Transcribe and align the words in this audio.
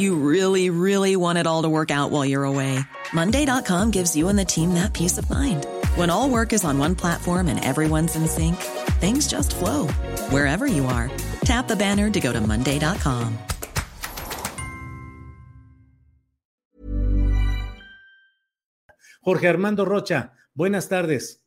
You 0.00 0.14
really, 0.14 0.70
really 0.70 1.14
want 1.14 1.36
it 1.36 1.46
all 1.46 1.60
to 1.64 1.68
work 1.68 1.90
out 1.90 2.10
while 2.10 2.24
you're 2.24 2.44
away. 2.44 2.80
Monday.com 3.12 3.90
gives 3.90 4.16
you 4.16 4.28
and 4.30 4.38
the 4.38 4.46
team 4.46 4.72
that 4.72 4.94
peace 4.94 5.18
of 5.18 5.28
mind. 5.28 5.66
When 5.94 6.08
all 6.08 6.30
work 6.30 6.54
is 6.54 6.64
on 6.64 6.78
one 6.78 6.94
platform 6.94 7.48
and 7.48 7.62
everyone's 7.62 8.16
in 8.16 8.26
sync, 8.26 8.56
things 9.02 9.28
just 9.28 9.54
flow 9.54 9.88
wherever 10.30 10.66
you 10.66 10.86
are. 10.86 11.10
Tap 11.44 11.68
the 11.68 11.76
banner 11.76 12.08
to 12.10 12.18
go 12.18 12.32
to 12.32 12.40
Monday.com. 12.40 13.36
Jorge 19.22 19.48
Armando 19.48 19.84
Rocha, 19.84 20.32
buenas 20.54 20.88
tardes. 20.88 21.44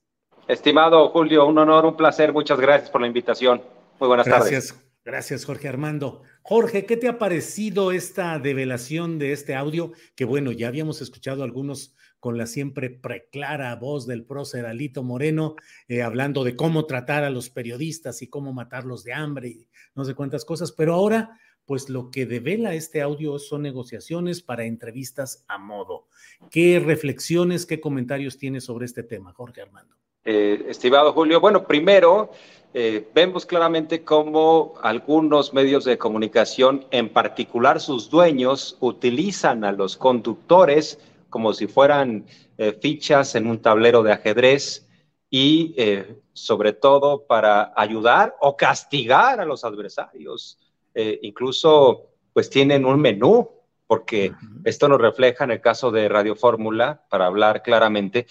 Estimado 0.47 1.09
Julio, 1.09 1.47
un 1.47 1.57
honor, 1.57 1.85
un 1.85 1.97
placer. 1.97 2.31
Muchas 2.31 2.59
gracias 2.59 2.91
por 2.91 3.01
la 3.01 3.07
invitación. 3.07 3.63
Muy 3.99 4.07
buenas 4.09 4.27
Gracias, 4.27 4.67
tardes. 4.67 4.85
gracias 5.03 5.45
Jorge 5.45 5.69
Armando. 5.69 6.21
Jorge, 6.45 6.85
¿qué 6.85 6.97
te 6.97 7.07
ha 7.07 7.17
parecido 7.17 7.93
esta 7.93 8.37
develación 8.37 9.17
de 9.17 9.31
este 9.31 9.55
audio? 9.55 9.93
Que 10.13 10.25
bueno, 10.25 10.51
ya 10.51 10.67
habíamos 10.67 11.01
escuchado 11.01 11.41
algunos 11.41 11.95
con 12.19 12.37
la 12.37 12.47
siempre 12.47 12.89
preclara 12.89 13.73
voz 13.77 14.05
del 14.07 14.25
prócer 14.25 14.65
Alito 14.65 15.03
Moreno, 15.03 15.55
eh, 15.87 16.01
hablando 16.01 16.43
de 16.43 16.57
cómo 16.57 16.85
tratar 16.85 17.23
a 17.23 17.29
los 17.29 17.49
periodistas 17.49 18.21
y 18.21 18.27
cómo 18.27 18.51
matarlos 18.51 19.05
de 19.05 19.13
hambre 19.13 19.47
y 19.47 19.69
no 19.95 20.03
sé 20.03 20.15
cuántas 20.15 20.43
cosas, 20.43 20.73
pero 20.73 20.93
ahora, 20.93 21.39
pues 21.65 21.87
lo 21.87 22.11
que 22.11 22.25
devela 22.25 22.73
este 22.73 23.01
audio 23.01 23.39
son 23.39 23.61
negociaciones 23.61 24.41
para 24.41 24.65
entrevistas 24.65 25.45
a 25.47 25.57
modo. 25.57 26.07
¿Qué 26.51 26.77
reflexiones, 26.85 27.65
qué 27.65 27.79
comentarios 27.79 28.37
tienes 28.37 28.65
sobre 28.65 28.85
este 28.85 29.03
tema, 29.03 29.31
Jorge 29.31 29.61
Armando? 29.61 29.95
Eh, 30.25 30.65
estimado 30.67 31.13
Julio, 31.13 31.39
bueno, 31.39 31.65
primero 31.65 32.31
eh, 32.75 33.07
vemos 33.13 33.45
claramente 33.45 34.03
cómo 34.03 34.73
algunos 34.81 35.53
medios 35.53 35.85
de 35.85 35.99
comunicación, 35.99 36.85
en 36.89 37.09
particular 37.09 37.79
sus 37.79 38.09
dueños, 38.09 38.77
utilizan 38.79 39.63
a 39.63 39.71
los 39.71 39.95
conductores 39.95 40.99
como 41.29 41.53
si 41.53 41.67
fueran 41.67 42.25
eh, 42.57 42.77
fichas 42.81 43.35
en 43.35 43.45
un 43.47 43.61
tablero 43.61 44.01
de 44.01 44.11
ajedrez 44.11 44.87
y 45.29 45.75
eh, 45.77 46.19
sobre 46.33 46.73
todo 46.73 47.27
para 47.27 47.73
ayudar 47.75 48.35
o 48.39 48.57
castigar 48.57 49.39
a 49.39 49.45
los 49.45 49.63
adversarios. 49.63 50.59
Incluso 50.95 52.09
pues 52.33 52.51
tienen 52.51 52.85
un 52.85 53.01
menú, 53.01 53.49
porque 53.87 54.31
esto 54.63 54.87
nos 54.87 55.01
refleja 55.01 55.43
en 55.43 55.51
el 55.51 55.61
caso 55.61 55.89
de 55.89 56.07
Radio 56.07 56.35
Fórmula, 56.35 57.03
para 57.09 57.25
hablar 57.25 57.63
claramente, 57.63 58.27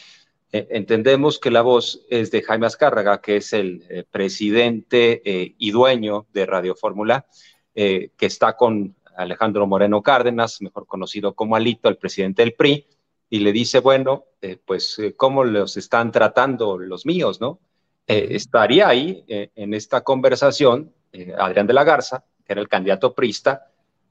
entendemos 0.53 1.39
que 1.39 1.51
la 1.51 1.63
voz 1.63 2.03
es 2.11 2.31
de 2.31 2.43
Jaime 2.43 2.67
Azcárraga, 2.67 3.21
que 3.21 3.37
es 3.37 3.53
el 3.53 3.85
eh, 3.89 4.05
presidente 4.11 5.23
eh, 5.25 5.55
y 5.59 5.71
dueño 5.71 6.27
de 6.33 6.47
Radio 6.47 6.75
Fórmula, 6.75 7.27
eh, 7.75 8.11
que 8.17 8.27
está 8.27 8.57
con 8.57 8.95
Alejandro 9.17 9.67
Moreno 9.67 10.03
Cárdenas, 10.03 10.61
mejor 10.61 10.87
conocido 10.87 11.35
como 11.35 11.57
Alito, 11.57 11.89
el 11.89 11.97
presidente 11.97 12.43
del 12.43 12.55
PRI, 12.55 12.87
y 13.31 13.39
le 13.39 13.53
dice, 13.53 13.81
bueno, 13.81 14.27
eh, 14.43 14.59
pues 14.63 14.99
eh, 14.99 15.15
cómo 15.17 15.45
los 15.45 15.77
están 15.77 16.13
tratando 16.13 16.77
los 16.77 17.07
míos, 17.07 17.41
¿no? 17.41 17.61
Eh, 18.07 18.29
estaría 18.31 18.89
ahí 18.89 19.25
eh, 19.29 19.51
en 19.55 19.75
esta 19.75 20.03
conversación 20.03 20.93
eh, 21.13 21.33
Adrián 21.39 21.67
de 21.67 21.73
la 21.73 21.85
Garza, 21.85 22.25
que 22.45 22.53
era 22.53 22.61
el 22.61 22.69
candidato 22.69 23.15
prista 23.15 23.69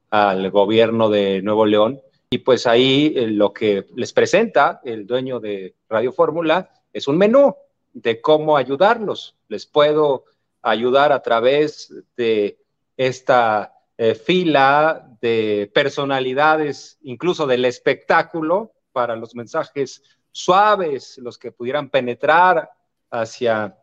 al 0.10 0.50
gobierno 0.50 1.10
de 1.10 1.42
Nuevo 1.42 1.66
León, 1.66 2.02
y 2.34 2.40
pues 2.40 2.66
ahí 2.66 3.14
eh, 3.16 3.28
lo 3.28 3.52
que 3.52 3.86
les 3.94 4.14
presenta 4.14 4.80
el 4.86 5.06
dueño 5.06 5.42
de 5.42 5.76
Radio 5.90 6.14
Fórmula 6.14 6.70
es 6.94 7.10
un 7.10 7.18
menú 7.18 7.54
de 7.92 8.22
cómo 8.22 8.56
ayudarlos. 8.56 9.36
Les 9.50 9.66
puedo 9.66 10.24
ayudar 10.62 11.12
a 11.12 11.22
través 11.22 11.94
de 12.16 12.58
esta 12.96 13.74
eh, 13.98 14.16
fila 14.16 15.10
de 15.20 15.70
personalidades, 15.74 16.98
incluso 17.02 17.46
del 17.46 17.66
espectáculo, 17.66 18.72
para 18.94 19.18
los 19.18 19.36
mensajes 19.36 20.02
suaves, 20.32 21.18
los 21.18 21.38
que 21.38 21.52
pudieran 21.52 21.90
penetrar 21.90 22.72
hacia 23.10 23.78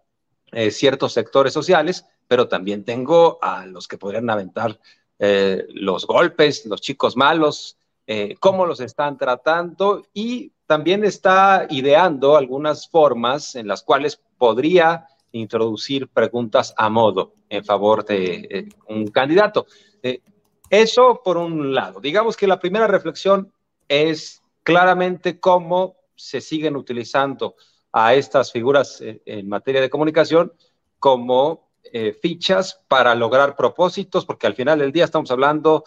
eh, 0.52 0.70
ciertos 0.70 1.12
sectores 1.12 1.52
sociales, 1.52 2.06
pero 2.26 2.48
también 2.48 2.84
tengo 2.84 3.38
a 3.42 3.66
los 3.66 3.86
que 3.86 3.98
podrían 3.98 4.30
aventar 4.30 4.80
eh, 5.18 5.66
los 5.70 6.06
golpes, 6.06 6.64
los 6.64 6.80
chicos 6.80 7.16
malos, 7.16 7.77
eh, 8.08 8.36
cómo 8.40 8.64
los 8.64 8.80
están 8.80 9.18
tratando 9.18 10.06
y 10.14 10.50
también 10.66 11.04
está 11.04 11.66
ideando 11.68 12.36
algunas 12.36 12.88
formas 12.88 13.54
en 13.54 13.68
las 13.68 13.82
cuales 13.82 14.20
podría 14.38 15.06
introducir 15.32 16.08
preguntas 16.08 16.72
a 16.78 16.88
modo 16.88 17.34
en 17.50 17.64
favor 17.64 18.04
de 18.06 18.48
eh, 18.50 18.68
un 18.88 19.08
candidato. 19.08 19.66
Eh, 20.02 20.22
eso 20.70 21.20
por 21.22 21.36
un 21.36 21.74
lado. 21.74 22.00
Digamos 22.00 22.34
que 22.34 22.46
la 22.46 22.58
primera 22.58 22.86
reflexión 22.86 23.52
es 23.88 24.42
claramente 24.62 25.38
cómo 25.38 25.96
se 26.14 26.40
siguen 26.40 26.76
utilizando 26.76 27.56
a 27.92 28.14
estas 28.14 28.52
figuras 28.52 29.02
eh, 29.02 29.20
en 29.26 29.48
materia 29.48 29.82
de 29.82 29.90
comunicación 29.90 30.52
como 30.98 31.68
eh, 31.92 32.12
fichas 32.12 32.82
para 32.88 33.14
lograr 33.14 33.56
propósitos, 33.56 34.26
porque 34.26 34.46
al 34.46 34.54
final 34.54 34.80
del 34.80 34.92
día 34.92 35.04
estamos 35.04 35.30
hablando 35.30 35.84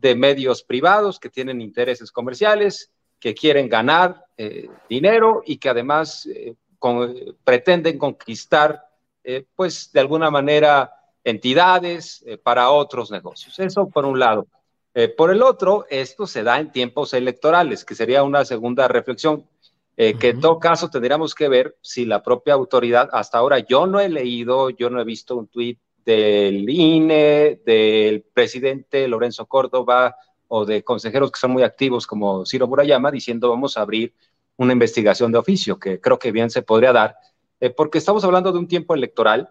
de 0.00 0.14
medios 0.14 0.62
privados 0.62 1.18
que 1.18 1.28
tienen 1.30 1.60
intereses 1.60 2.10
comerciales, 2.10 2.90
que 3.18 3.34
quieren 3.34 3.68
ganar 3.68 4.26
eh, 4.36 4.68
dinero 4.88 5.42
y 5.46 5.58
que 5.58 5.68
además 5.68 6.26
eh, 6.26 6.54
con- 6.78 7.14
pretenden 7.44 7.98
conquistar, 7.98 8.84
eh, 9.22 9.44
pues 9.54 9.92
de 9.92 10.00
alguna 10.00 10.30
manera, 10.30 10.92
entidades 11.24 12.24
para 12.42 12.70
otros 12.70 13.10
negocios. 13.12 13.58
Eso 13.60 13.88
por 13.88 14.04
un 14.04 14.18
lado. 14.18 14.46
Por 15.16 15.30
el 15.30 15.40
otro, 15.40 15.86
esto 15.88 16.26
se 16.26 16.42
da 16.42 16.58
en 16.58 16.70
tiempos 16.72 17.14
electorales, 17.14 17.84
que 17.84 17.94
sería 17.94 18.24
una 18.24 18.44
segunda 18.44 18.88
reflexión, 18.88 19.46
que 19.96 20.28
en 20.28 20.40
todo 20.40 20.58
caso 20.58 20.90
tendríamos 20.90 21.34
que 21.34 21.48
ver 21.48 21.76
si 21.80 22.04
la 22.04 22.22
propia 22.22 22.54
autoridad, 22.54 23.08
hasta 23.12 23.38
ahora 23.38 23.60
yo 23.60 23.86
no 23.86 24.00
he 24.00 24.08
leído, 24.08 24.68
yo 24.68 24.90
no 24.90 25.00
he 25.00 25.04
visto 25.04 25.36
un 25.36 25.46
tuit 25.46 25.78
del 26.04 26.68
INE, 26.68 27.60
del 27.64 28.22
presidente 28.22 29.06
Lorenzo 29.08 29.46
Córdoba 29.46 30.16
o 30.48 30.64
de 30.64 30.82
consejeros 30.84 31.30
que 31.30 31.40
son 31.40 31.52
muy 31.52 31.62
activos 31.62 32.06
como 32.06 32.44
Ciro 32.44 32.66
Murayama 32.66 33.10
diciendo 33.10 33.48
vamos 33.48 33.76
a 33.76 33.82
abrir 33.82 34.12
una 34.56 34.72
investigación 34.72 35.32
de 35.32 35.38
oficio, 35.38 35.78
que 35.78 36.00
creo 36.00 36.18
que 36.18 36.32
bien 36.32 36.50
se 36.50 36.62
podría 36.62 36.92
dar, 36.92 37.16
eh, 37.60 37.70
porque 37.70 37.98
estamos 37.98 38.24
hablando 38.24 38.52
de 38.52 38.58
un 38.58 38.68
tiempo 38.68 38.94
electoral 38.94 39.48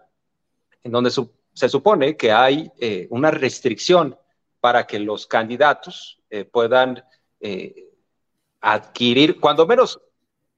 en 0.82 0.92
donde 0.92 1.10
se 1.10 1.68
supone 1.68 2.16
que 2.16 2.32
hay 2.32 2.70
eh, 2.78 3.06
una 3.10 3.30
restricción 3.30 4.16
para 4.60 4.86
que 4.86 4.98
los 4.98 5.26
candidatos 5.26 6.20
eh, 6.30 6.44
puedan 6.44 7.02
adquirir, 8.60 9.40
cuando 9.40 9.66
menos 9.66 10.00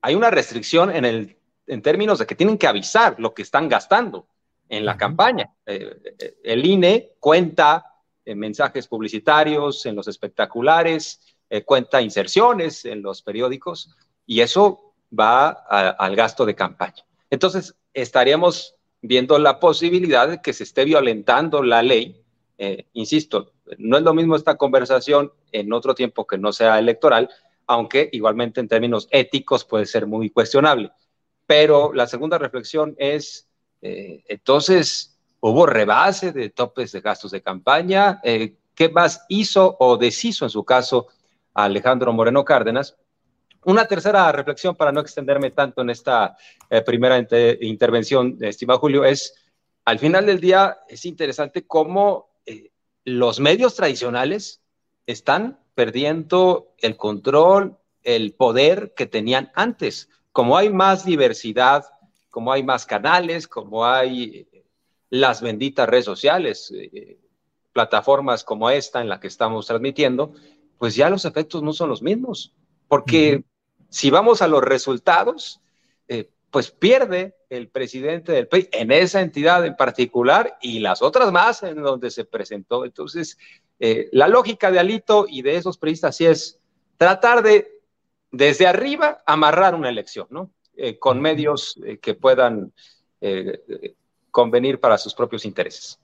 hay 0.02 0.14
una 0.14 0.28
restricción 0.30 0.94
en, 0.94 1.06
el, 1.06 1.38
en 1.66 1.80
términos 1.80 2.18
de 2.18 2.26
que 2.26 2.34
tienen 2.34 2.58
que 2.58 2.66
avisar 2.66 3.14
lo 3.18 3.32
que 3.32 3.40
están 3.40 3.70
gastando 3.70 4.26
en 4.68 4.84
la 4.84 4.96
campaña. 4.96 5.50
Eh, 5.66 5.96
eh, 6.18 6.34
el 6.44 6.64
INE 6.66 7.12
cuenta 7.20 7.84
eh, 8.24 8.34
mensajes 8.34 8.86
publicitarios 8.88 9.84
en 9.86 9.94
los 9.96 10.08
espectaculares, 10.08 11.20
eh, 11.50 11.62
cuenta 11.62 12.00
inserciones 12.00 12.84
en 12.84 13.02
los 13.02 13.20
periódicos 13.22 13.90
y 14.26 14.40
eso 14.40 14.94
va 15.18 15.48
a- 15.48 15.90
al 15.90 16.16
gasto 16.16 16.46
de 16.46 16.54
campaña. 16.54 17.04
Entonces, 17.30 17.74
estaríamos 17.92 18.74
viendo 19.02 19.38
la 19.38 19.60
posibilidad 19.60 20.26
de 20.28 20.40
que 20.40 20.52
se 20.54 20.64
esté 20.64 20.84
violentando 20.84 21.62
la 21.62 21.82
ley. 21.82 22.22
Eh, 22.56 22.86
insisto, 22.94 23.52
no 23.78 23.96
es 23.98 24.02
lo 24.02 24.14
mismo 24.14 24.36
esta 24.36 24.56
conversación 24.56 25.32
en 25.52 25.72
otro 25.72 25.94
tiempo 25.94 26.26
que 26.26 26.38
no 26.38 26.52
sea 26.52 26.78
electoral, 26.78 27.28
aunque 27.66 28.08
igualmente 28.12 28.60
en 28.60 28.68
términos 28.68 29.08
éticos 29.10 29.64
puede 29.64 29.86
ser 29.86 30.06
muy 30.06 30.30
cuestionable. 30.30 30.90
pero 31.46 31.92
la 31.92 32.06
segunda 32.06 32.38
reflexión 32.38 32.94
es, 32.98 33.48
eh, 33.84 34.24
entonces, 34.28 35.14
¿hubo 35.40 35.66
rebase 35.66 36.32
de 36.32 36.48
topes 36.48 36.90
de 36.92 37.02
gastos 37.02 37.32
de 37.32 37.42
campaña? 37.42 38.18
Eh, 38.24 38.56
¿Qué 38.74 38.88
más 38.88 39.26
hizo 39.28 39.76
o 39.78 39.98
deshizo 39.98 40.46
en 40.46 40.50
su 40.50 40.64
caso 40.64 41.08
Alejandro 41.52 42.10
Moreno 42.14 42.46
Cárdenas? 42.46 42.96
Una 43.66 43.86
tercera 43.86 44.32
reflexión 44.32 44.74
para 44.74 44.90
no 44.90 45.00
extenderme 45.00 45.50
tanto 45.50 45.82
en 45.82 45.90
esta 45.90 46.34
eh, 46.70 46.80
primera 46.80 47.18
intervención, 47.60 48.38
estimado 48.40 48.80
Julio, 48.80 49.04
es, 49.04 49.34
al 49.84 49.98
final 49.98 50.24
del 50.24 50.40
día, 50.40 50.78
es 50.88 51.04
interesante 51.04 51.66
cómo 51.66 52.30
los 53.04 53.38
medios 53.38 53.74
tradicionales 53.74 54.62
están 55.04 55.60
perdiendo 55.74 56.74
el 56.78 56.96
control, 56.96 57.76
el 58.02 58.32
poder 58.32 58.94
que 58.96 59.04
tenían 59.04 59.52
antes 59.54 60.08
como 60.34 60.56
hay 60.56 60.68
más 60.68 61.04
diversidad, 61.04 61.84
como 62.34 62.52
hay 62.52 62.64
más 62.64 62.84
canales, 62.84 63.46
como 63.46 63.86
hay 63.86 64.48
eh, 64.52 64.64
las 65.08 65.40
benditas 65.40 65.88
redes 65.88 66.04
sociales, 66.04 66.72
eh, 66.74 67.16
plataformas 67.72 68.42
como 68.42 68.70
esta 68.70 69.00
en 69.00 69.08
la 69.08 69.20
que 69.20 69.28
estamos 69.28 69.68
transmitiendo, 69.68 70.34
pues 70.76 70.96
ya 70.96 71.08
los 71.10 71.26
efectos 71.26 71.62
no 71.62 71.72
son 71.72 71.90
los 71.90 72.02
mismos. 72.02 72.52
Porque 72.88 73.44
si 73.88 74.10
vamos 74.10 74.42
a 74.42 74.48
los 74.48 74.64
resultados, 74.64 75.60
eh, 76.08 76.28
pues 76.50 76.72
pierde 76.72 77.36
el 77.50 77.68
presidente 77.68 78.32
del 78.32 78.48
país 78.48 78.68
en 78.72 78.90
esa 78.90 79.20
entidad 79.20 79.64
en 79.64 79.76
particular 79.76 80.58
y 80.60 80.80
las 80.80 81.02
otras 81.02 81.30
más 81.30 81.62
en 81.62 81.80
donde 81.84 82.10
se 82.10 82.24
presentó. 82.24 82.84
Entonces, 82.84 83.38
la 83.78 84.26
lógica 84.26 84.72
de 84.72 84.80
Alito 84.80 85.26
y 85.28 85.42
de 85.42 85.54
esos 85.54 85.78
periodistas 85.78 86.16
sí 86.16 86.26
es 86.26 86.58
tratar 86.96 87.44
de 87.44 87.80
desde 88.32 88.66
arriba 88.66 89.22
amarrar 89.24 89.76
una 89.76 89.88
elección, 89.88 90.26
¿no? 90.30 90.50
Eh, 90.76 90.98
con 90.98 91.20
medios 91.20 91.78
eh, 91.84 91.98
que 91.98 92.14
puedan 92.14 92.72
eh, 93.20 93.94
convenir 94.32 94.80
para 94.80 94.98
sus 94.98 95.14
propios 95.14 95.44
intereses. 95.44 96.00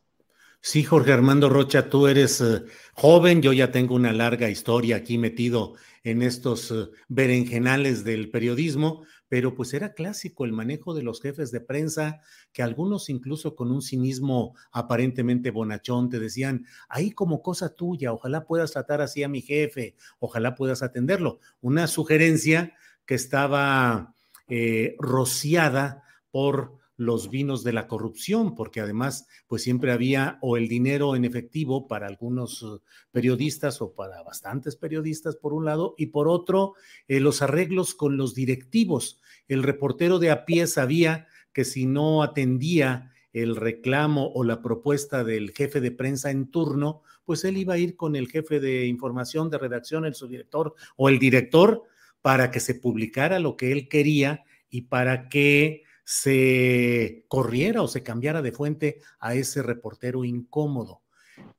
Sí, 0.61 0.85
Jorge 0.85 1.13
Armando 1.13 1.49
Rocha, 1.49 1.89
tú 1.89 2.07
eres 2.07 2.45
joven, 2.93 3.43
yo 3.43 3.53
ya 3.53 3.73
tengo 3.73 3.95
una 3.95 4.13
larga 4.13 4.49
historia 4.49 4.97
aquí 4.97 5.19
metido 5.19 5.75
en 6.05 6.23
estos 6.23 6.73
berenjenales 7.09 8.05
del 8.05 8.31
periodismo, 8.31 9.05
pero 9.27 9.55
pues 9.55 9.73
era 9.73 9.95
clásico 9.95 10.45
el 10.45 10.53
manejo 10.53 10.93
de 10.93 11.03
los 11.03 11.21
jefes 11.21 11.51
de 11.51 11.63
prensa, 11.63 12.21
que 12.53 12.63
algunos 12.63 13.09
incluso 13.09 13.57
con 13.57 13.73
un 13.73 13.81
cinismo 13.81 14.55
aparentemente 14.71 15.51
bonachón 15.51 16.11
te 16.11 16.21
decían, 16.21 16.67
ahí 16.89 17.11
como 17.11 17.43
cosa 17.43 17.75
tuya, 17.75 18.13
ojalá 18.13 18.45
puedas 18.45 18.73
tratar 18.73 19.01
así 19.01 19.23
a 19.23 19.29
mi 19.29 19.41
jefe, 19.41 19.97
ojalá 20.19 20.55
puedas 20.55 20.83
atenderlo. 20.83 21.41
Una 21.63 21.87
sugerencia 21.87 22.75
que 23.07 23.15
estaba 23.15 24.15
eh, 24.51 24.97
rociada 24.99 26.05
por 26.31 26.81
los 27.01 27.31
vinos 27.31 27.65
de 27.65 27.73
la 27.73 27.89
corrupción, 27.89 28.55
porque 28.55 28.81
además, 28.81 29.27
pues 29.47 29.63
siempre 29.63 29.91
había 29.91 30.39
o 30.43 30.59
el 30.59 30.69
dinero 30.69 31.17
en 31.17 31.25
efectivo 31.25 31.89
para 31.89 32.07
algunos 32.07 32.63
uh, 32.63 32.83
periodistas 33.11 33.81
o 33.81 33.95
para 33.95 34.23
bastantes 34.23 34.77
periodistas, 34.77 35.37
por 35.37 35.55
un 35.55 35.65
lado, 35.65 35.95
y 35.97 36.07
por 36.07 36.29
otro, 36.29 36.75
eh, 37.09 37.19
los 37.19 37.41
arreglos 37.41 37.95
con 37.95 38.19
los 38.19 38.35
directivos. 38.35 39.19
El 39.49 39.63
reportero 39.63 40.19
de 40.19 40.31
a 40.31 40.45
pie 40.45 40.67
sabía 40.67 41.27
que 41.55 41.65
si 41.65 41.87
no 41.87 42.23
atendía 42.23 43.13
el 43.33 43.57
reclamo 43.57 44.31
o 44.35 44.45
la 44.45 44.61
propuesta 44.61 45.25
del 45.25 45.53
jefe 45.53 45.81
de 45.81 45.93
prensa 45.93 46.31
en 46.31 46.51
turno, 46.51 47.03
pues 47.25 47.45
él 47.45 47.57
iba 47.57 47.75
a 47.75 47.79
ir 47.79 47.97
con 47.97 48.15
el 48.15 48.29
jefe 48.29 48.61
de 48.61 48.85
información 48.85 49.49
de 49.49 49.57
redacción, 49.57 50.05
el 50.05 50.15
subdirector 50.15 50.75
o 50.97 51.09
el 51.09 51.19
director, 51.19 51.85
para 52.23 52.51
que 52.51 52.61
se 52.61 52.75
publicara 52.75 53.39
lo 53.39 53.57
que 53.57 53.73
él 53.73 53.89
quería 53.89 54.45
y 54.69 54.83
para 54.83 55.29
que 55.29 55.85
se 56.05 57.25
corriera 57.29 57.83
o 57.83 57.89
se 57.89 58.03
cambiara 58.03 58.43
de 58.43 58.53
fuente 58.53 59.01
a 59.21 59.35
ese 59.35 59.63
reportero 59.63 60.25
incómodo. 60.25 61.03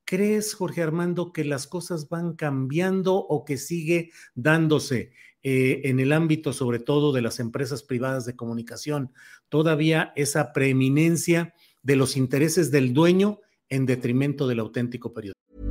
¿Crees, 0.03 0.53
Jorge 0.53 0.81
Armando, 0.81 1.31
que 1.31 1.45
las 1.45 1.67
cosas 1.67 2.09
van 2.09 2.35
cambiando 2.35 3.15
o 3.15 3.45
que 3.45 3.57
sigue 3.57 4.11
dándose 4.35 5.13
eh, 5.43 5.81
en 5.85 5.99
el 5.99 6.11
ámbito, 6.11 6.53
sobre 6.53 6.79
todo, 6.79 7.13
de 7.13 7.21
las 7.21 7.39
empresas 7.39 7.81
privadas 7.81 8.25
de 8.25 8.35
comunicación, 8.35 9.13
todavía 9.47 10.11
esa 10.15 10.51
preeminencia 10.51 11.53
de 11.81 11.95
los 11.95 12.17
intereses 12.17 12.71
del 12.71 12.93
dueño 12.93 13.39
en 13.69 13.85
detrimento 13.85 14.47
del 14.47 14.59
auténtico 14.59 15.13
periodismo? 15.13 15.70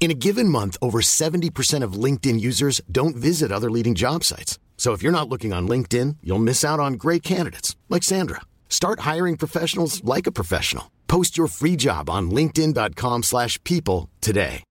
In 0.00 0.12
a 0.12 0.14
given 0.14 0.48
month, 0.48 0.76
over 0.80 1.00
70% 1.00 1.82
of 1.82 1.98
LinkedIn 2.04 2.40
users 2.40 2.80
don't 2.90 3.16
visit 3.16 3.52
other 3.52 3.70
leading 3.70 3.96
job 3.96 4.22
sites. 4.24 4.58
So 4.76 4.94
if 4.94 5.02
you're 5.02 5.12
not 5.12 5.28
looking 5.28 5.52
on 5.52 5.68
LinkedIn, 5.68 6.18
you'll 6.22 6.38
miss 6.38 6.64
out 6.64 6.78
on 6.80 6.94
great 6.94 7.22
candidates 7.22 7.76
like 7.90 8.04
Sandra. 8.04 8.42
Start 8.68 9.00
hiring 9.00 9.36
professionals 9.36 10.02
like 10.04 10.28
a 10.28 10.32
professional. 10.32 10.84
Post 11.08 11.36
your 11.36 11.48
free 11.48 11.74
job 11.76 12.08
on 12.08 12.30
linkedin.com/people 12.30 14.08
today. 14.20 14.62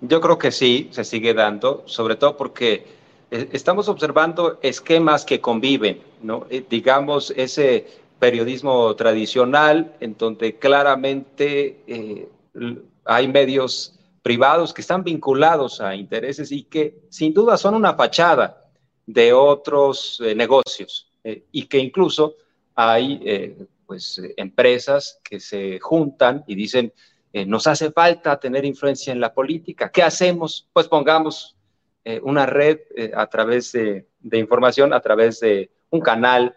Yo 0.00 0.20
creo 0.20 0.38
que 0.38 0.52
sí, 0.52 0.88
se 0.92 1.04
sigue 1.04 1.34
dando, 1.34 1.82
sobre 1.86 2.14
todo 2.16 2.36
porque 2.36 2.86
eh, 3.30 3.48
estamos 3.52 3.88
observando 3.88 4.58
esquemas 4.62 5.24
que 5.24 5.40
conviven, 5.40 6.00
¿no? 6.22 6.46
Eh, 6.50 6.64
digamos 6.68 7.32
ese 7.36 7.86
periodismo 8.18 8.94
tradicional, 8.96 9.94
en 10.00 10.16
donde 10.16 10.58
claramente 10.58 11.82
eh, 11.86 12.28
hay 13.04 13.28
medios 13.28 13.98
privados 14.22 14.74
que 14.74 14.80
están 14.80 15.04
vinculados 15.04 15.80
a 15.80 15.94
intereses 15.94 16.50
y 16.52 16.64
que 16.64 17.02
sin 17.08 17.32
duda 17.32 17.56
son 17.56 17.74
una 17.74 17.94
fachada 17.94 18.70
de 19.06 19.32
otros 19.32 20.20
eh, 20.24 20.34
negocios 20.34 21.10
eh, 21.24 21.44
y 21.52 21.66
que 21.66 21.78
incluso 21.78 22.34
hay 22.74 23.56
pues, 23.86 24.20
empresas 24.36 25.20
que 25.24 25.40
se 25.40 25.80
juntan 25.80 26.44
y 26.46 26.54
dicen, 26.54 26.92
nos 27.46 27.66
hace 27.66 27.90
falta 27.90 28.38
tener 28.38 28.64
influencia 28.64 29.12
en 29.12 29.20
la 29.20 29.34
política, 29.34 29.90
¿qué 29.90 30.02
hacemos? 30.04 30.68
Pues 30.72 30.86
pongamos 30.86 31.56
una 32.22 32.46
red 32.46 32.78
a 33.14 33.26
través 33.26 33.72
de, 33.72 34.06
de 34.20 34.38
información, 34.38 34.92
a 34.92 35.00
través 35.00 35.40
de 35.40 35.72
un 35.90 36.00
canal 36.00 36.54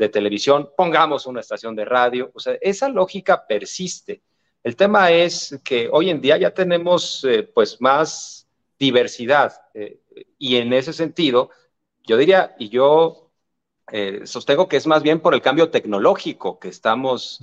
de 0.00 0.08
televisión, 0.08 0.70
pongamos 0.74 1.26
una 1.26 1.40
estación 1.40 1.76
de 1.76 1.84
radio. 1.84 2.30
O 2.32 2.40
sea, 2.40 2.56
esa 2.62 2.88
lógica 2.88 3.46
persiste. 3.46 4.22
El 4.62 4.74
tema 4.74 5.10
es 5.10 5.60
que 5.62 5.90
hoy 5.92 6.08
en 6.08 6.22
día 6.22 6.38
ya 6.38 6.54
tenemos 6.54 7.22
eh, 7.24 7.42
pues 7.42 7.82
más 7.82 8.48
diversidad 8.78 9.52
eh, 9.74 10.00
y 10.38 10.56
en 10.56 10.72
ese 10.72 10.94
sentido, 10.94 11.50
yo 12.02 12.16
diría, 12.16 12.56
y 12.58 12.70
yo 12.70 13.30
eh, 13.92 14.22
sostengo 14.24 14.68
que 14.68 14.78
es 14.78 14.86
más 14.86 15.02
bien 15.02 15.20
por 15.20 15.34
el 15.34 15.42
cambio 15.42 15.68
tecnológico 15.68 16.58
que 16.58 16.68
estamos 16.68 17.40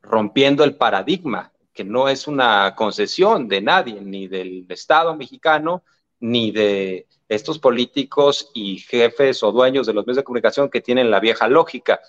rompiendo 0.00 0.64
el 0.64 0.76
paradigma, 0.76 1.52
que 1.74 1.84
no 1.84 2.08
es 2.08 2.26
una 2.26 2.74
concesión 2.74 3.48
de 3.48 3.60
nadie, 3.60 4.00
ni 4.00 4.28
del 4.28 4.64
Estado 4.70 5.14
mexicano, 5.14 5.82
ni 6.20 6.52
de 6.52 7.06
estos 7.30 7.60
políticos 7.60 8.50
y 8.54 8.78
jefes 8.78 9.44
o 9.44 9.52
dueños 9.52 9.86
de 9.86 9.94
los 9.94 10.04
medios 10.04 10.16
de 10.16 10.24
comunicación 10.24 10.68
que 10.68 10.80
tienen 10.80 11.12
la 11.12 11.20
vieja 11.20 11.46
lógica. 11.46 12.00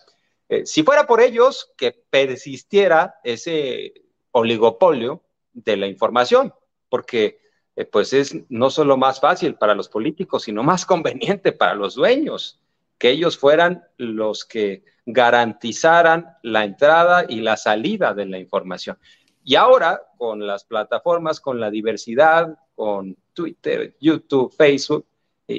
Eh, 0.49 0.65
si 0.65 0.81
fuera 0.81 1.05
por 1.05 1.21
ellos, 1.21 1.71
que 1.77 1.91
persistiera 1.91 3.19
ese 3.23 3.93
oligopolio 4.31 5.21
de 5.53 5.77
la 5.77 5.85
información, 5.85 6.53
porque 6.89 7.39
eh, 7.75 7.85
pues 7.85 8.13
es 8.13 8.35
no 8.49 8.71
solo 8.71 8.97
más 8.97 9.19
fácil 9.19 9.53
para 9.53 9.75
los 9.75 9.89
políticos, 9.89 10.43
sino 10.43 10.63
más 10.63 10.85
conveniente 10.87 11.51
para 11.51 11.75
los 11.75 11.93
dueños, 11.93 12.59
que 12.97 13.11
ellos 13.11 13.37
fueran 13.37 13.83
los 13.97 14.43
que 14.43 14.83
garantizaran 15.05 16.35
la 16.41 16.63
entrada 16.63 17.25
y 17.29 17.41
la 17.41 17.57
salida 17.57 18.15
de 18.15 18.25
la 18.25 18.39
información. 18.39 18.97
Y 19.43 19.53
ahora, 19.53 20.01
con 20.17 20.45
las 20.47 20.63
plataformas, 20.63 21.39
con 21.39 21.59
la 21.59 21.69
diversidad, 21.69 22.57
con 22.73 23.15
Twitter, 23.33 23.95
YouTube, 23.99 24.51
Facebook, 24.55 25.05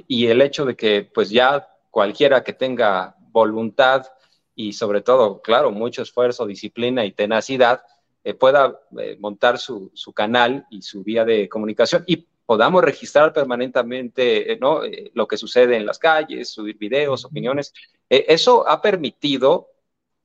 y 0.07 0.27
el 0.27 0.43
hecho 0.43 0.65
de 0.65 0.77
que 0.77 1.09
pues 1.13 1.31
ya 1.31 1.69
cualquiera 1.91 2.43
que 2.43 2.53
tenga 2.53 3.17
voluntad 3.31 4.07
y 4.55 4.73
sobre 4.73 5.01
todo, 5.01 5.41
claro, 5.41 5.71
mucho 5.71 6.03
esfuerzo, 6.03 6.47
disciplina 6.47 7.05
y 7.05 7.13
tenacidad, 7.13 7.83
eh, 8.25 8.35
pueda 8.35 8.81
eh, 8.99 9.17
montar 9.19 9.59
su, 9.59 9.91
su, 9.95 10.13
canal 10.13 10.67
y 10.71 10.83
su 10.83 11.03
vía 11.03 11.25
de 11.25 11.49
comunicación 11.49 12.05
y 12.07 12.29
podamos 12.47 12.85
registrar 12.85 13.33
permanentemente 13.33 14.59
¿no? 14.61 14.83
lo 15.15 15.27
que 15.27 15.37
sucede 15.37 15.77
en 15.77 15.87
las 15.87 15.99
calles, 15.99 16.51
subir 16.51 16.77
videos, 16.77 17.25
opiniones. 17.25 17.73
eso 18.09 18.69
ha 18.69 18.83
permitido 18.83 19.69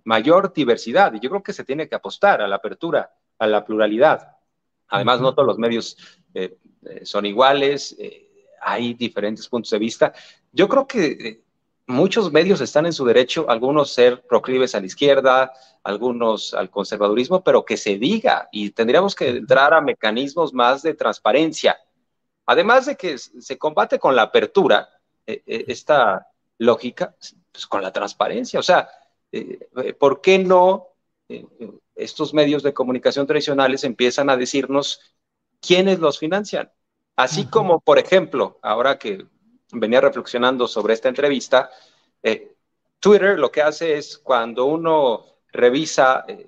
mayor 0.04 0.54
diversidad 0.54 1.14
y 1.14 1.20
yo 1.20 1.30
creo 1.30 1.44
que 1.44 1.54
se 1.54 1.64
tiene 1.64 1.88
que 1.88 1.96
apostar 1.96 2.42
a 2.42 2.48
la 2.48 2.58
apertura, 2.58 3.14
a 3.40 3.48
la 3.48 3.64
pluralidad. 3.66 4.36
Además, 4.90 5.22
no 5.22 5.34
todos 5.34 5.48
los 5.48 5.58
medios 5.58 5.98
son 7.04 7.26
iguales, 7.26 7.98
hay 8.68 8.94
diferentes 8.94 9.48
puntos 9.48 9.72
de 9.72 9.80
vista. 9.80 10.14
Yo 10.52 10.68
creo 10.68 10.86
que 10.86 11.42
muchos 11.88 12.32
medios 12.34 12.60
están 12.60 12.86
en 12.86 12.92
su 12.92 13.06
derecho, 13.06 13.46
algunos 13.50 13.92
ser 13.92 14.22
proclives 14.28 14.76
a 14.76 14.82
la 14.82 14.88
izquierda, 14.88 15.54
algunos 15.84 16.54
al 16.54 16.70
conservadurismo, 16.70 17.44
pero 17.44 17.64
que 17.64 17.78
se 17.78 17.98
diga 17.98 18.50
y 18.52 18.72
tendríamos 18.72 19.16
que 19.16 19.30
entrar 19.30 19.74
a 19.74 19.80
mecanismos 19.80 20.54
más 20.54 20.82
de 20.82 20.94
transparencia. 20.94 21.80
Además 22.46 22.86
de 22.88 22.98
que 22.98 23.18
se 23.18 23.58
combate 23.58 24.00
con 24.00 24.16
la 24.16 24.24
apertura, 24.24 24.90
eh, 25.26 25.44
eh, 25.46 25.66
esta 25.68 26.28
lógica, 26.58 27.16
pues 27.52 27.66
con 27.68 27.82
la 27.82 27.94
transparencia. 27.94 28.60
O 28.60 28.64
sea, 28.64 28.90
eh, 29.32 29.60
¿por 29.98 30.20
qué 30.20 30.40
no 30.40 30.90
estos 31.96 32.34
medios 32.34 32.64
de 32.64 32.74
comunicación 32.74 33.28
tradicionales 33.28 33.84
empiezan 33.84 34.30
a 34.30 34.38
decirnos 34.38 35.00
quiénes 35.62 36.00
los 36.00 36.20
financian? 36.20 36.70
Así 37.18 37.48
como, 37.48 37.80
por 37.80 37.98
ejemplo, 37.98 38.60
ahora 38.62 39.00
que 39.00 39.26
venía 39.72 40.00
reflexionando 40.00 40.68
sobre 40.68 40.94
esta 40.94 41.10
entrevista, 41.10 41.72
eh, 42.22 42.54
Twitter 43.00 43.40
lo 43.40 43.52
que 43.52 43.64
hace 43.64 43.98
es 43.98 44.20
cuando 44.20 44.66
uno 44.66 45.26
revisa 45.52 46.26
eh, 46.28 46.48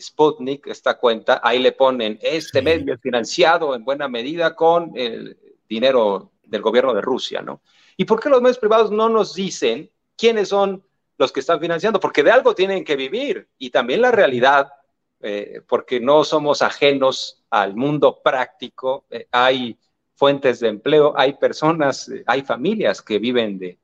Sputnik, 0.00 0.66
esta 0.66 0.98
cuenta, 0.98 1.40
ahí 1.44 1.60
le 1.60 1.70
ponen, 1.70 2.18
este 2.22 2.60
medio 2.60 2.98
financiado 2.98 3.72
en 3.72 3.84
buena 3.84 4.08
medida 4.08 4.56
con 4.56 4.90
el 4.96 5.38
dinero 5.68 6.32
del 6.42 6.60
gobierno 6.60 6.92
de 6.92 7.02
Rusia, 7.02 7.40
¿no? 7.40 7.62
¿Y 7.96 8.04
por 8.04 8.20
qué 8.20 8.30
los 8.30 8.42
medios 8.42 8.58
privados 8.58 8.90
no 8.90 9.08
nos 9.08 9.34
dicen 9.34 9.92
quiénes 10.16 10.48
son 10.48 10.84
los 11.18 11.30
que 11.30 11.38
están 11.38 11.60
financiando? 11.60 12.00
Porque 12.00 12.24
de 12.24 12.32
algo 12.32 12.52
tienen 12.56 12.82
que 12.82 12.96
vivir 12.96 13.48
y 13.58 13.70
también 13.70 14.00
la 14.00 14.10
realidad, 14.10 14.72
eh, 15.20 15.62
porque 15.68 16.00
no 16.00 16.24
somos 16.24 16.62
ajenos 16.62 17.44
al 17.48 17.76
mundo 17.76 18.20
práctico, 18.24 19.04
hay 19.30 19.78
fuentes 20.20 20.60
de 20.60 20.68
empleo, 20.68 21.14
hay 21.16 21.32
personas, 21.32 22.12
hay 22.26 22.42
familias 22.42 23.00
que 23.00 23.18
viven 23.18 23.58
de, 23.58 23.78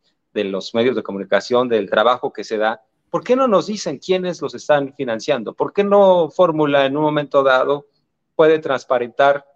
los 0.44 0.74
medios 0.74 0.94
de 0.94 1.02
comunicación, 1.02 1.66
del 1.66 1.88
trabajo 1.88 2.30
que 2.30 2.44
se 2.44 2.58
da. 2.58 2.82
¿Por 3.08 3.24
qué 3.24 3.34
no 3.34 3.48
nos 3.48 3.68
dicen 3.68 3.96
quiénes 3.96 4.42
los 4.42 4.54
están 4.54 4.92
financiando? 4.92 5.54
¿Por 5.54 5.72
qué 5.72 5.82
no 5.82 6.28
Fórmula 6.28 6.84
en 6.84 6.94
un 6.94 7.04
momento 7.04 7.42
dado 7.42 7.86
puede 8.34 8.58
transparentar 8.58 9.46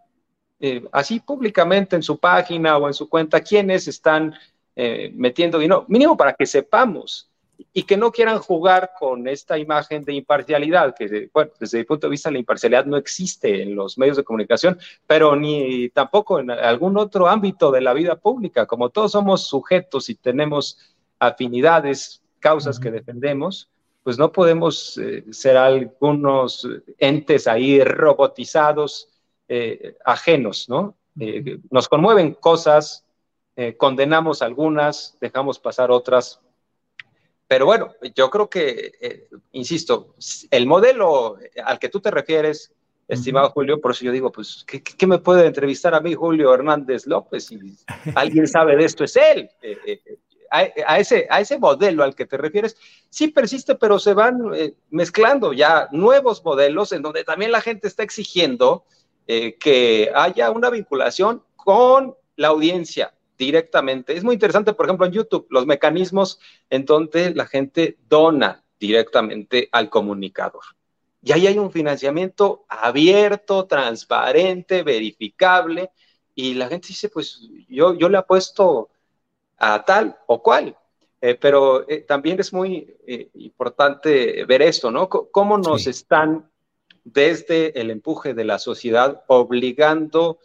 eh, 0.58 0.82
así 0.90 1.20
públicamente 1.20 1.96
en 1.96 2.02
su 2.02 2.18
página 2.18 2.78
o 2.78 2.86
en 2.86 2.94
su 2.94 3.10
cuenta 3.10 3.42
quiénes 3.42 3.86
están 3.86 4.32
eh, 4.74 5.12
metiendo 5.14 5.58
dinero? 5.58 5.84
Mínimo 5.86 6.16
para 6.16 6.32
que 6.32 6.46
sepamos 6.46 7.29
y 7.72 7.82
que 7.84 7.96
no 7.96 8.12
quieran 8.12 8.38
jugar 8.38 8.92
con 8.98 9.28
esta 9.28 9.58
imagen 9.58 10.04
de 10.04 10.14
imparcialidad, 10.14 10.94
que 10.94 11.30
bueno, 11.32 11.50
desde 11.58 11.78
mi 11.78 11.84
punto 11.84 12.06
de 12.06 12.10
vista 12.12 12.30
la 12.30 12.38
imparcialidad 12.38 12.84
no 12.86 12.96
existe 12.96 13.62
en 13.62 13.74
los 13.74 13.98
medios 13.98 14.16
de 14.16 14.24
comunicación, 14.24 14.78
pero 15.06 15.36
ni 15.36 15.88
tampoco 15.90 16.40
en 16.40 16.50
algún 16.50 16.96
otro 16.96 17.28
ámbito 17.28 17.70
de 17.70 17.80
la 17.80 17.92
vida 17.92 18.16
pública, 18.16 18.66
como 18.66 18.90
todos 18.90 19.12
somos 19.12 19.46
sujetos 19.46 20.08
y 20.08 20.14
tenemos 20.14 20.78
afinidades, 21.18 22.22
causas 22.40 22.80
que 22.80 22.90
defendemos, 22.90 23.68
pues 24.02 24.18
no 24.18 24.32
podemos 24.32 24.98
eh, 24.98 25.24
ser 25.30 25.56
algunos 25.56 26.66
entes 26.98 27.46
ahí 27.46 27.82
robotizados, 27.84 29.08
eh, 29.48 29.96
ajenos, 30.04 30.68
¿no? 30.68 30.96
Eh, 31.18 31.58
nos 31.70 31.88
conmueven 31.88 32.34
cosas, 32.34 33.04
condenamos 33.76 34.40
algunas, 34.40 35.18
dejamos 35.20 35.58
pasar 35.58 35.90
otras, 35.90 36.40
pero 37.50 37.66
bueno, 37.66 37.94
yo 38.14 38.30
creo 38.30 38.48
que, 38.48 38.92
eh, 39.00 39.26
insisto, 39.50 40.14
el 40.52 40.68
modelo 40.68 41.36
al 41.64 41.80
que 41.80 41.88
tú 41.88 41.98
te 41.98 42.12
refieres, 42.12 42.72
estimado 43.08 43.50
Julio, 43.50 43.80
por 43.80 43.90
eso 43.90 44.04
yo 44.04 44.12
digo, 44.12 44.30
pues, 44.30 44.64
¿qué, 44.64 45.06
me 45.08 45.18
puede 45.18 45.46
entrevistar 45.46 45.92
a 45.92 46.00
mí 46.00 46.14
Julio 46.14 46.54
Hernández 46.54 47.08
López? 47.08 47.46
Si 47.46 47.58
alguien 48.14 48.46
sabe 48.46 48.76
de 48.76 48.84
esto, 48.84 49.02
es 49.02 49.16
él. 49.16 49.50
Eh, 49.62 49.76
eh, 49.84 50.18
a, 50.48 51.00
ese, 51.00 51.26
a 51.28 51.40
ese 51.40 51.58
modelo 51.58 52.04
al 52.04 52.14
que 52.14 52.24
te 52.24 52.36
refieres, 52.36 52.76
sí 53.08 53.26
persiste, 53.26 53.74
pero 53.74 53.98
se 53.98 54.14
van 54.14 54.40
mezclando 54.90 55.52
ya 55.52 55.88
nuevos 55.90 56.44
modelos 56.44 56.92
en 56.92 57.02
donde 57.02 57.24
también 57.24 57.50
la 57.50 57.60
gente 57.60 57.88
está 57.88 58.04
exigiendo 58.04 58.84
que 59.26 60.12
haya 60.14 60.52
una 60.52 60.70
vinculación 60.70 61.42
con 61.56 62.14
la 62.36 62.48
audiencia, 62.48 63.12
directamente. 63.40 64.14
Es 64.14 64.22
muy 64.22 64.34
interesante, 64.34 64.74
por 64.74 64.84
ejemplo, 64.84 65.06
en 65.06 65.12
YouTube, 65.12 65.46
los 65.48 65.64
mecanismos 65.64 66.38
en 66.68 66.84
donde 66.84 67.34
la 67.34 67.46
gente 67.46 67.96
dona 68.06 68.62
directamente 68.78 69.68
al 69.72 69.88
comunicador. 69.88 70.62
Y 71.22 71.32
ahí 71.32 71.46
hay 71.46 71.58
un 71.58 71.72
financiamiento 71.72 72.64
abierto, 72.68 73.64
transparente, 73.64 74.82
verificable, 74.82 75.90
y 76.34 76.54
la 76.54 76.68
gente 76.68 76.88
dice, 76.88 77.08
pues 77.08 77.40
yo, 77.68 77.94
yo 77.94 78.08
le 78.10 78.18
apuesto 78.18 78.90
a 79.58 79.84
tal 79.84 80.18
o 80.26 80.42
cual. 80.42 80.76
Eh, 81.22 81.34
pero 81.34 81.88
eh, 81.88 82.00
también 82.00 82.40
es 82.40 82.52
muy 82.52 82.96
eh, 83.06 83.28
importante 83.34 84.44
ver 84.44 84.62
esto, 84.62 84.90
¿no? 84.90 85.08
cómo 85.08 85.58
nos 85.58 85.86
están 85.86 86.50
desde 87.04 87.78
el 87.78 87.90
empuje 87.90 88.32
de 88.32 88.44
la 88.44 88.58
sociedad 88.58 89.22
obligando 89.26 90.38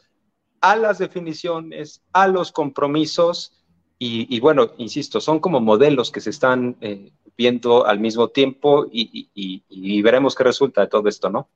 a 0.66 0.76
las 0.76 0.98
definiciones, 0.98 2.02
a 2.12 2.28
los 2.28 2.52
compromisos 2.52 3.54
y, 4.00 4.40
bueno, 4.40 4.72
insisto, 4.78 5.22
son 5.22 5.40
como 5.40 5.62
modelos 5.62 6.12
que 6.12 6.22
se 6.22 6.32
están 6.32 6.76
eh, 6.82 7.12
viendo 7.38 7.86
al 7.86 8.00
mismo 8.00 8.30
tiempo 8.30 8.88
y, 8.92 10.02
veremos 10.02 10.34
qué 10.34 10.44
resulta 10.44 10.82
de 10.82 10.88
todo 10.88 11.08
esto, 11.08 11.30
¿no? 11.30 11.50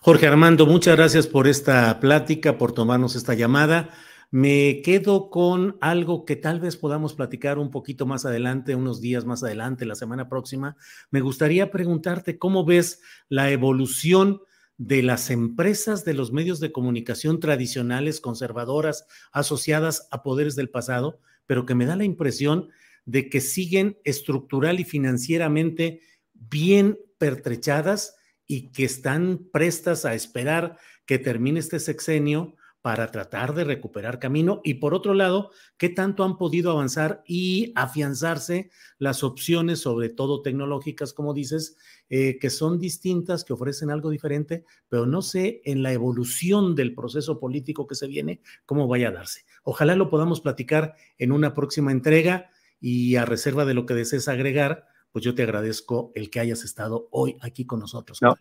Jorge 0.00 0.28
Armando, 0.28 0.66
muchas 0.66 0.96
gracias 0.96 1.26
por 1.26 1.48
esta 1.48 1.98
plática, 1.98 2.56
por 2.58 2.72
tomarnos 2.72 3.16
esta 3.16 3.34
llamada. 3.34 3.90
Me 4.30 4.82
quedo 4.82 5.30
con 5.30 5.76
algo 5.80 6.24
que 6.24 6.36
tal 6.36 6.60
vez 6.60 6.76
podamos 6.76 7.14
platicar 7.14 7.58
un 7.58 7.72
poquito 7.72 8.06
más 8.06 8.24
adelante, 8.24 8.76
unos 8.76 9.00
días 9.00 9.24
más 9.24 9.42
adelante, 9.42 9.84
la 9.84 9.96
semana 9.96 10.28
próxima. 10.28 10.76
Me 11.10 11.20
gustaría 11.20 11.72
preguntarte 11.72 12.38
cómo 12.38 12.64
ves 12.64 13.02
la 13.28 13.50
evolución 13.50 14.42
de 14.78 15.02
las 15.02 15.30
empresas 15.30 16.04
de 16.04 16.14
los 16.14 16.32
medios 16.32 16.60
de 16.60 16.72
comunicación 16.72 17.40
tradicionales, 17.40 18.20
conservadoras, 18.20 19.06
asociadas 19.32 20.06
a 20.12 20.22
poderes 20.22 20.54
del 20.54 20.70
pasado, 20.70 21.20
pero 21.46 21.66
que 21.66 21.74
me 21.74 21.84
da 21.84 21.96
la 21.96 22.04
impresión 22.04 22.70
de 23.04 23.28
que 23.28 23.40
siguen 23.40 23.98
estructural 24.04 24.78
y 24.80 24.84
financieramente 24.84 26.00
bien 26.32 26.98
pertrechadas 27.18 28.14
y 28.46 28.70
que 28.70 28.84
están 28.84 29.48
prestas 29.52 30.04
a 30.04 30.14
esperar 30.14 30.78
que 31.06 31.18
termine 31.18 31.58
este 31.58 31.80
sexenio 31.80 32.54
para 32.80 33.10
tratar 33.10 33.54
de 33.54 33.64
recuperar 33.64 34.18
camino 34.18 34.60
y 34.64 34.74
por 34.74 34.94
otro 34.94 35.12
lado, 35.12 35.50
qué 35.76 35.88
tanto 35.88 36.24
han 36.24 36.38
podido 36.38 36.70
avanzar 36.70 37.22
y 37.26 37.72
afianzarse 37.74 38.70
las 38.98 39.24
opciones, 39.24 39.80
sobre 39.80 40.08
todo 40.08 40.42
tecnológicas, 40.42 41.12
como 41.12 41.34
dices, 41.34 41.76
eh, 42.08 42.38
que 42.38 42.50
son 42.50 42.78
distintas, 42.78 43.44
que 43.44 43.52
ofrecen 43.52 43.90
algo 43.90 44.10
diferente, 44.10 44.64
pero 44.88 45.06
no 45.06 45.22
sé 45.22 45.60
en 45.64 45.82
la 45.82 45.92
evolución 45.92 46.74
del 46.74 46.94
proceso 46.94 47.40
político 47.40 47.86
que 47.86 47.96
se 47.96 48.06
viene, 48.06 48.40
cómo 48.64 48.86
vaya 48.86 49.08
a 49.08 49.12
darse. 49.12 49.44
Ojalá 49.64 49.96
lo 49.96 50.08
podamos 50.08 50.40
platicar 50.40 50.94
en 51.18 51.32
una 51.32 51.54
próxima 51.54 51.92
entrega 51.92 52.50
y 52.80 53.16
a 53.16 53.24
reserva 53.24 53.64
de 53.64 53.74
lo 53.74 53.86
que 53.86 53.94
desees 53.94 54.28
agregar, 54.28 54.86
pues 55.10 55.24
yo 55.24 55.34
te 55.34 55.42
agradezco 55.42 56.12
el 56.14 56.30
que 56.30 56.40
hayas 56.40 56.62
estado 56.62 57.08
hoy 57.10 57.36
aquí 57.40 57.66
con 57.66 57.80
nosotros, 57.80 58.22
no. 58.22 58.36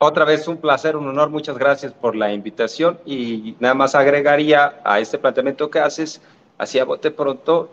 Otra 0.00 0.24
vez 0.24 0.46
un 0.46 0.58
placer, 0.58 0.96
un 0.96 1.08
honor, 1.08 1.28
muchas 1.28 1.58
gracias 1.58 1.92
por 1.92 2.14
la 2.14 2.32
invitación. 2.32 3.00
Y 3.04 3.56
nada 3.58 3.74
más 3.74 3.96
agregaría 3.96 4.80
a 4.84 5.00
este 5.00 5.18
planteamiento 5.18 5.70
que 5.70 5.80
haces, 5.80 6.20
hacia 6.56 6.84
bote 6.84 7.10
pronto, 7.10 7.68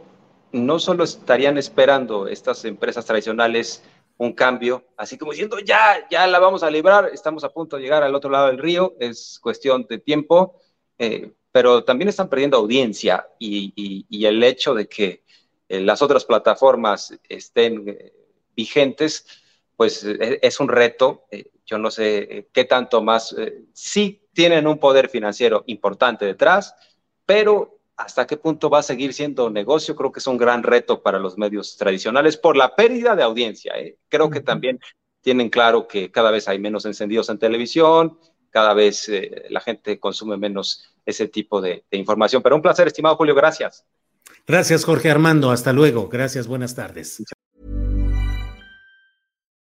no 0.52 0.80
solo 0.80 1.04
estarían 1.04 1.60
esperando 1.60 2.28
estas 2.28 2.66
empresas 2.66 3.06
tradicionales 3.06 3.84
un 4.18 4.34
cambio, 4.34 4.86
así 4.98 5.18
como 5.18 5.34
diciendo, 5.34 5.60
ya, 5.60 6.08
ya 6.10 6.26
la 6.26 6.40
vamos 6.40 6.64
a 6.64 6.72
librar, 6.72 7.10
estamos 7.14 7.44
a 7.44 7.50
punto 7.50 7.76
de 7.76 7.84
llegar 7.84 8.02
al 8.02 8.16
otro 8.16 8.32
lado 8.32 8.48
del 8.48 8.58
río, 8.58 8.96
es 9.00 9.40
cuestión 9.42 9.86
de 9.90 10.00
tiempo, 10.00 10.60
eh, 10.98 11.34
pero 11.52 11.84
también 11.84 12.08
están 12.08 12.30
perdiendo 12.30 12.58
audiencia 12.58 13.28
y, 13.38 14.06
el 14.26 14.42
hecho 14.42 14.74
de 14.74 14.88
que 14.88 15.24
eh, 15.68 15.82
las 15.82 16.02
otras 16.02 16.26
plataformas 16.26 17.14
estén 17.28 17.90
eh, 17.90 18.14
vigentes, 18.56 19.26
pues 19.76 20.06
es 20.06 20.60
un 20.60 20.70
reto 20.70 21.26
yo 21.66 21.78
no 21.78 21.92
sé 21.92 22.18
eh, 22.18 22.48
qué 22.54 22.66
tanto 22.66 23.02
más, 23.02 23.36
eh, 23.38 23.64
sí 23.74 24.22
tienen 24.34 24.68
un 24.68 24.78
poder 24.78 25.10
financiero 25.10 25.64
importante 25.68 26.26
detrás, 26.26 26.76
pero 27.26 27.80
hasta 27.98 28.28
qué 28.28 28.38
punto 28.38 28.70
va 28.70 28.80
a 28.80 28.84
seguir 28.84 29.14
siendo 29.14 29.50
negocio, 29.50 29.96
creo 29.96 30.12
que 30.12 30.20
es 30.20 30.28
un 30.28 30.38
gran 30.38 30.64
reto 30.64 31.02
para 31.02 31.18
los 31.18 31.38
medios 31.38 31.78
tradicionales 31.78 32.38
por 32.38 32.58
la 32.58 32.76
pérdida 32.76 33.16
de 33.16 33.24
audiencia. 33.24 33.74
¿eh? 33.78 33.98
Creo 34.10 34.30
que 34.30 34.42
también 34.42 34.80
tienen 35.22 35.50
claro 35.50 35.88
que 35.88 36.12
cada 36.12 36.30
vez 36.30 36.48
hay 36.48 36.60
menos 36.60 36.86
encendidos 36.86 37.30
en 37.30 37.40
televisión, 37.40 38.20
cada 38.50 38.74
vez 38.74 39.10
eh, 39.10 39.46
la 39.50 39.62
gente 39.62 40.00
consume 40.00 40.38
menos 40.38 40.94
ese 41.06 41.28
tipo 41.30 41.62
de, 41.62 41.86
de 41.90 41.98
información. 41.98 42.44
Pero 42.44 42.56
un 42.56 42.62
placer, 42.62 42.88
estimado 42.88 43.16
Julio, 43.16 43.34
gracias. 43.34 43.86
Gracias, 44.46 44.84
Jorge 44.84 45.10
Armando. 45.10 45.52
Hasta 45.52 45.74
luego. 45.74 46.10
Gracias, 46.10 46.48
buenas 46.48 46.76
tardes. 46.76 47.24